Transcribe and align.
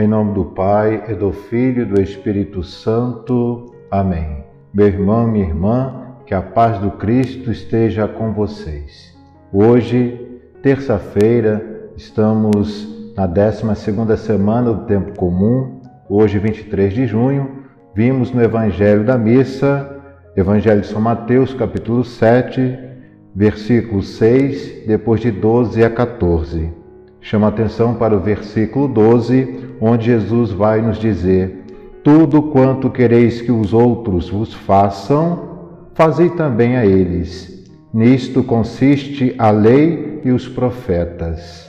Em 0.00 0.08
nome 0.08 0.32
do 0.32 0.46
Pai, 0.46 1.04
e 1.10 1.14
do 1.14 1.30
Filho 1.30 1.82
e 1.82 1.84
do 1.84 2.00
Espírito 2.00 2.62
Santo. 2.62 3.74
Amém. 3.90 4.42
Meu 4.72 4.86
irmão, 4.86 5.26
minha 5.26 5.44
irmã, 5.44 6.14
que 6.24 6.32
a 6.32 6.40
paz 6.40 6.78
do 6.78 6.92
Cristo 6.92 7.50
esteja 7.50 8.08
com 8.08 8.32
vocês. 8.32 9.14
Hoje, 9.52 10.40
terça-feira, 10.62 11.90
estamos 11.98 12.88
na 13.14 13.26
12 13.26 13.76
segunda 13.76 14.16
semana 14.16 14.72
do 14.72 14.86
tempo 14.86 15.14
comum. 15.18 15.82
Hoje, 16.08 16.38
23 16.38 16.94
de 16.94 17.06
junho, 17.06 17.58
vimos 17.94 18.32
no 18.32 18.42
Evangelho 18.42 19.04
da 19.04 19.18
Missa, 19.18 20.00
Evangelho 20.34 20.80
de 20.80 20.86
São 20.86 21.02
Mateus, 21.02 21.52
capítulo 21.52 22.04
7, 22.04 22.78
versículo 23.34 24.02
6, 24.02 24.86
depois 24.86 25.20
de 25.20 25.30
12 25.30 25.84
a 25.84 25.90
14. 25.90 26.72
Chama 27.20 27.48
atenção 27.48 27.96
para 27.96 28.16
o 28.16 28.20
versículo 28.20 28.88
12, 28.88 29.68
onde 29.80 30.06
Jesus 30.06 30.52
vai 30.52 30.82
nos 30.82 30.98
dizer: 30.98 31.64
Tudo 32.04 32.42
quanto 32.42 32.90
quereis 32.90 33.40
que 33.40 33.50
os 33.50 33.72
outros 33.72 34.28
vos 34.28 34.52
façam, 34.52 35.48
fazei 35.94 36.30
também 36.30 36.76
a 36.76 36.84
eles. 36.84 37.68
Nisto 37.92 38.42
consiste 38.44 39.34
a 39.38 39.50
lei 39.50 40.20
e 40.24 40.30
os 40.30 40.46
profetas. 40.46 41.68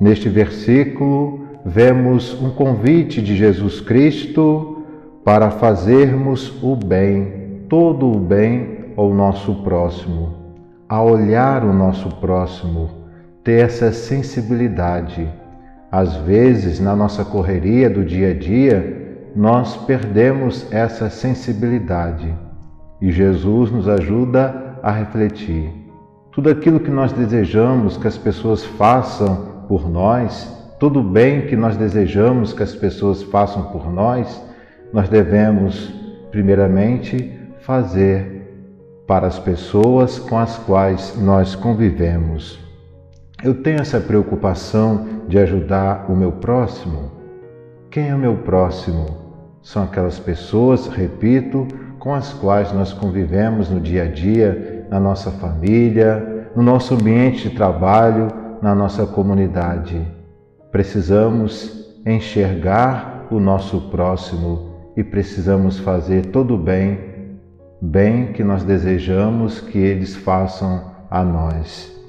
Neste 0.00 0.28
versículo, 0.28 1.40
vemos 1.64 2.38
um 2.42 2.50
convite 2.50 3.22
de 3.22 3.34
Jesus 3.34 3.80
Cristo 3.80 4.82
para 5.24 5.50
fazermos 5.50 6.52
o 6.62 6.76
bem, 6.76 7.64
todo 7.68 8.06
o 8.10 8.18
bem 8.18 8.92
ao 8.96 9.14
nosso 9.14 9.54
próximo, 9.62 10.34
a 10.86 11.02
olhar 11.02 11.64
o 11.64 11.72
nosso 11.72 12.10
próximo 12.16 12.90
ter 13.44 13.62
essa 13.62 13.92
sensibilidade. 13.92 15.28
Às 15.96 16.16
vezes, 16.16 16.80
na 16.80 16.96
nossa 16.96 17.24
correria 17.24 17.88
do 17.88 18.04
dia 18.04 18.30
a 18.30 18.34
dia, 18.34 19.28
nós 19.36 19.76
perdemos 19.76 20.66
essa 20.72 21.08
sensibilidade 21.08 22.34
e 23.00 23.12
Jesus 23.12 23.70
nos 23.70 23.88
ajuda 23.88 24.76
a 24.82 24.90
refletir. 24.90 25.70
Tudo 26.32 26.50
aquilo 26.50 26.80
que 26.80 26.90
nós 26.90 27.12
desejamos 27.12 27.96
que 27.96 28.08
as 28.08 28.18
pessoas 28.18 28.64
façam 28.64 29.66
por 29.68 29.88
nós, 29.88 30.52
tudo 30.80 31.00
bem 31.00 31.42
que 31.42 31.54
nós 31.54 31.76
desejamos 31.76 32.52
que 32.52 32.64
as 32.64 32.74
pessoas 32.74 33.22
façam 33.22 33.62
por 33.70 33.88
nós, 33.88 34.42
nós 34.92 35.08
devemos, 35.08 35.94
primeiramente, 36.32 37.38
fazer 37.60 39.04
para 39.06 39.28
as 39.28 39.38
pessoas 39.38 40.18
com 40.18 40.36
as 40.40 40.58
quais 40.58 41.16
nós 41.22 41.54
convivemos. 41.54 42.63
Eu 43.42 43.54
tenho 43.62 43.80
essa 43.80 44.00
preocupação 44.00 45.06
de 45.28 45.38
ajudar 45.38 46.06
o 46.08 46.16
meu 46.16 46.32
próximo? 46.32 47.10
Quem 47.90 48.08
é 48.08 48.14
o 48.14 48.18
meu 48.18 48.36
próximo? 48.38 49.06
São 49.62 49.82
aquelas 49.82 50.18
pessoas, 50.18 50.86
repito, 50.86 51.66
com 51.98 52.14
as 52.14 52.32
quais 52.32 52.72
nós 52.72 52.92
convivemos 52.92 53.68
no 53.68 53.80
dia 53.80 54.04
a 54.04 54.06
dia, 54.06 54.86
na 54.90 55.00
nossa 55.00 55.30
família, 55.30 56.50
no 56.54 56.62
nosso 56.62 56.94
ambiente 56.94 57.48
de 57.48 57.56
trabalho, 57.56 58.28
na 58.62 58.74
nossa 58.74 59.06
comunidade. 59.06 60.00
Precisamos 60.70 61.98
enxergar 62.06 63.26
o 63.30 63.40
nosso 63.40 63.90
próximo 63.90 64.70
e 64.96 65.02
precisamos 65.02 65.78
fazer 65.78 66.26
todo 66.26 66.54
o 66.54 66.58
bem, 66.58 66.98
bem 67.80 68.32
que 68.32 68.44
nós 68.44 68.62
desejamos 68.62 69.60
que 69.60 69.78
eles 69.78 70.14
façam 70.14 70.92
a 71.10 71.22
nós. 71.24 72.03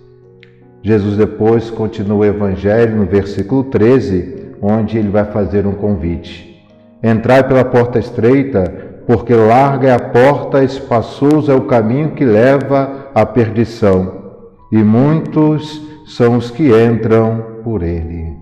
Jesus 0.86 1.18
depois 1.18 1.72
continua 1.72 2.18
o 2.18 2.26
Evangelho 2.26 2.98
no 2.98 3.08
versículo 3.08 3.64
13, 3.64 4.52
onde 4.62 5.00
ele 5.00 5.10
vai 5.10 5.26
fazer 5.26 5.66
um 5.66 5.74
convite. 5.74 6.64
Entrai 7.04 7.44
pela 7.44 7.66
porta 7.66 7.98
estreita, 7.98 9.02
porque 9.08 9.34
larga 9.34 9.88
é 9.88 9.96
a 9.96 10.00
porta, 10.00 10.64
espaçoso 10.64 11.52
é 11.52 11.56
o 11.56 11.66
caminho 11.66 12.12
que 12.12 12.24
leva 12.24 13.10
à 13.16 13.26
perdição, 13.26 14.36
e 14.72 14.78
muitos 14.78 15.82
são 16.06 16.38
os 16.38 16.52
que 16.52 16.70
entram 16.70 17.62
por 17.64 17.82
ele. 17.82 18.38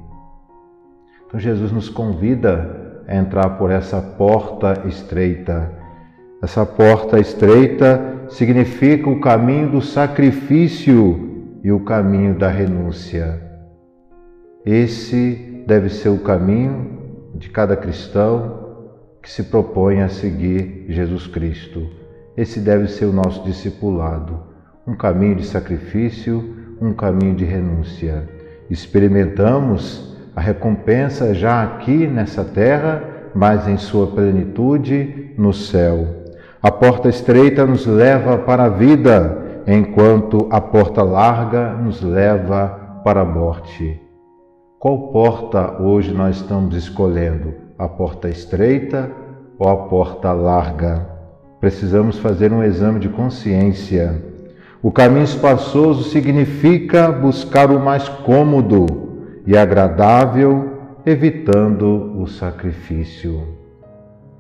Então 1.26 1.40
Jesus 1.40 1.72
nos 1.72 1.88
convida 1.88 3.04
a 3.08 3.16
entrar 3.16 3.52
por 3.52 3.72
essa 3.72 4.02
porta 4.02 4.82
estreita. 4.86 5.72
Essa 6.44 6.66
porta 6.66 7.22
estreita 7.22 8.26
significa 8.28 9.10
o 9.10 9.22
caminho 9.22 9.70
do 9.70 9.82
sacrifício 9.82 11.32
e 11.64 11.72
o 11.72 11.80
caminho 11.80 12.38
da 12.38 12.50
renúncia. 12.50 13.42
Esse 14.66 15.64
deve 15.66 15.90
ser 15.90 16.10
o 16.10 16.20
caminho 16.20 17.32
de 17.36 17.50
cada 17.50 17.76
cristão 17.76 18.64
que 19.22 19.32
se 19.32 19.44
propõe 19.44 20.02
a 20.02 20.10
seguir 20.10 20.86
Jesus 20.90 21.26
Cristo. 21.28 21.88
Esse 22.36 22.60
deve 22.60 22.88
ser 22.88 23.06
o 23.06 23.14
nosso 23.14 23.44
discipulado, 23.44 24.40
um 24.86 24.96
caminho 24.96 25.36
de 25.36 25.46
sacrifício, 25.46 26.56
um 26.82 26.94
caminho 26.94 27.36
de 27.36 27.46
renúncia. 27.46 28.28
Experimentamos 28.70 30.18
a 30.36 30.42
recompensa 30.42 31.34
já 31.34 31.64
aqui 31.64 32.08
nessa 32.08 32.44
terra, 32.44 33.04
mas 33.34 33.68
em 33.68 33.78
sua 33.78 34.08
plenitude 34.08 35.32
no 35.38 35.54
céu. 35.54 36.24
A 36.62 36.72
porta 36.72 37.08
estreita 37.08 37.66
nos 37.66 37.86
leva 37.86 38.38
para 38.38 38.66
a 38.66 38.70
vida, 38.70 39.43
enquanto 39.68 40.48
a 40.50 40.60
porta 40.60 41.04
larga 41.04 41.74
nos 41.74 42.02
leva 42.02 43.02
para 43.04 43.22
a 43.22 43.26
morte. 43.26 44.00
Qual 44.80 45.10
porta 45.10 45.82
hoje 45.82 46.14
nós 46.14 46.38
estamos 46.38 46.76
escolhendo? 46.76 47.54
A 47.78 47.88
porta 47.88 48.30
estreita 48.30 49.10
ou 49.58 49.70
a 49.70 49.78
porta 49.88 50.34
larga? 50.34 51.08
Precisamos 51.60 52.20
fazer 52.20 52.52
um 52.52 52.62
exame 52.62 53.00
de 53.00 53.08
consciência. 53.08 54.22
O 54.82 54.92
caminho 54.92 55.24
espaçoso 55.24 56.10
significa 56.10 57.10
buscar 57.10 57.72
o 57.72 57.80
mais 57.80 58.10
cômodo 58.10 58.86
e 59.48 59.58
agradável, 59.58 60.72
evitando 61.06 62.22
o 62.22 62.28
sacrifício. 62.28 63.42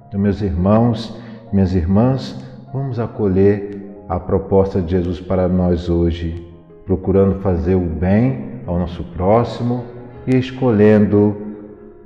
Então, 0.07 0.19
meus 0.19 0.41
irmãos, 0.41 1.17
minhas 1.51 1.73
irmãs, 1.73 2.35
vamos 2.73 2.99
acolher 2.99 3.72
a 4.07 4.19
proposta 4.19 4.81
de 4.81 4.91
Jesus 4.91 5.19
para 5.19 5.47
nós 5.47 5.89
hoje, 5.89 6.47
procurando 6.85 7.39
fazer 7.39 7.75
o 7.75 7.79
bem 7.79 8.61
ao 8.65 8.77
nosso 8.77 9.03
próximo 9.03 9.83
e 10.27 10.35
escolhendo 10.35 11.35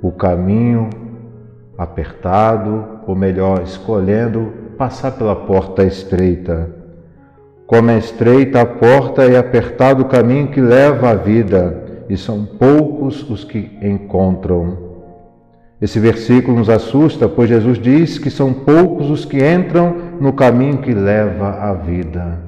o 0.00 0.12
caminho 0.12 0.88
apertado, 1.76 2.84
ou 3.06 3.14
melhor, 3.14 3.62
escolhendo 3.62 4.52
passar 4.76 5.12
pela 5.12 5.34
porta 5.34 5.84
estreita. 5.84 6.70
Como 7.66 7.90
é 7.90 7.98
estreita 7.98 8.62
a 8.62 8.66
porta 8.66 9.26
e 9.26 9.36
apertado 9.36 10.02
o 10.02 10.08
caminho 10.08 10.48
que 10.48 10.60
leva 10.60 11.10
à 11.10 11.14
vida, 11.14 12.04
e 12.08 12.16
são 12.16 12.44
poucos 12.44 13.28
os 13.28 13.44
que 13.44 13.78
encontram. 13.82 14.87
Esse 15.80 16.00
versículo 16.00 16.58
nos 16.58 16.68
assusta, 16.68 17.28
pois 17.28 17.48
Jesus 17.48 17.78
diz 17.78 18.18
que 18.18 18.30
são 18.30 18.52
poucos 18.52 19.10
os 19.10 19.24
que 19.24 19.38
entram 19.38 19.94
no 20.20 20.32
caminho 20.32 20.78
que 20.78 20.92
leva 20.92 21.50
à 21.50 21.72
vida. 21.72 22.40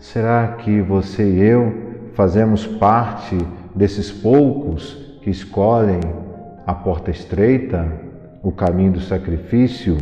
Será 0.00 0.56
que 0.58 0.80
você 0.80 1.22
e 1.22 1.40
eu 1.44 1.72
fazemos 2.14 2.66
parte 2.66 3.38
desses 3.72 4.10
poucos 4.10 4.94
que 5.22 5.30
escolhem 5.30 6.00
a 6.66 6.74
porta 6.74 7.12
estreita, 7.12 7.86
o 8.42 8.50
caminho 8.50 8.92
do 8.92 9.00
sacrifício? 9.00 9.96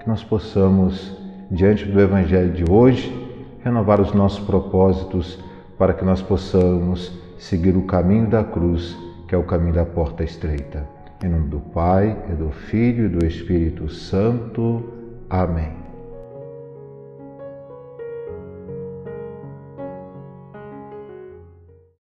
Que 0.00 0.08
nós 0.08 0.24
possamos, 0.24 1.18
diante 1.50 1.84
do 1.84 2.00
Evangelho 2.00 2.52
de 2.52 2.64
hoje, 2.70 3.14
renovar 3.62 4.00
os 4.00 4.14
nossos 4.14 4.42
propósitos 4.42 5.38
para 5.76 5.92
que 5.92 6.04
nós 6.04 6.22
possamos 6.22 7.12
seguir 7.36 7.76
o 7.76 7.82
caminho 7.82 8.26
da 8.26 8.42
cruz 8.42 8.96
que 9.26 9.34
é 9.34 9.38
o 9.38 9.44
caminho 9.44 9.74
da 9.74 9.84
porta 9.84 10.22
estreita. 10.22 10.86
Em 11.24 11.28
nome 11.28 11.48
do 11.48 11.60
Pai, 11.60 12.16
e 12.30 12.34
do 12.34 12.50
Filho 12.50 13.06
e 13.06 13.08
do 13.08 13.24
Espírito 13.24 13.88
Santo. 13.88 14.92
Amém. 15.30 15.85